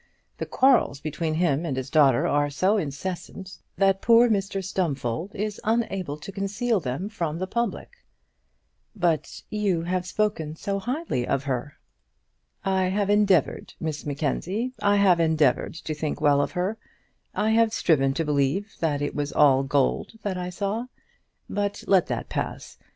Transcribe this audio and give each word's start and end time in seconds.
The 0.39 0.47
quarrels 0.47 0.99
between 0.99 1.35
him 1.35 1.63
and 1.63 1.77
his 1.77 1.91
daughter 1.91 2.25
are 2.25 2.49
so 2.49 2.75
incessant 2.75 3.59
that 3.77 4.01
poor 4.01 4.27
Mr 4.29 4.65
Stumfold 4.65 5.35
is 5.35 5.61
unable 5.63 6.17
to 6.17 6.31
conceal 6.31 6.79
them 6.79 7.07
from 7.07 7.37
the 7.37 7.45
public." 7.45 7.97
"But 8.95 9.43
you 9.51 9.83
have 9.83 10.07
spoken 10.07 10.55
so 10.55 10.79
highly 10.79 11.27
of 11.27 11.43
her." 11.43 11.77
"I 12.65 12.85
have 12.85 13.11
endeavoured, 13.11 13.75
Miss 13.79 14.03
Mackenzie 14.03 14.73
I 14.81 14.95
have 14.95 15.19
endeavoured 15.19 15.75
to 15.75 15.93
think 15.93 16.19
well 16.19 16.41
of 16.41 16.53
her. 16.53 16.79
I 17.35 17.51
have 17.51 17.71
striven 17.71 18.15
to 18.15 18.25
believe 18.25 18.77
that 18.79 19.03
it 19.03 19.13
was 19.13 19.31
all 19.31 19.61
gold 19.61 20.13
that 20.23 20.35
I 20.35 20.49
saw. 20.49 20.87
But 21.47 21.83
let 21.85 22.07
that 22.07 22.27
pass. 22.27 22.79